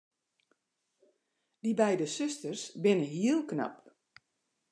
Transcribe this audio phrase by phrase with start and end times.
[1.61, 3.77] Dy beide susters binne hiel knap.